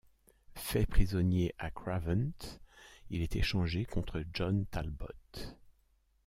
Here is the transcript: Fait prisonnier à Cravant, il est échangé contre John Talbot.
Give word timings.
Fait 0.55 0.87
prisonnier 0.87 1.53
à 1.59 1.69
Cravant, 1.69 2.31
il 3.11 3.21
est 3.21 3.35
échangé 3.35 3.85
contre 3.85 4.23
John 4.33 4.65
Talbot. 4.65 5.05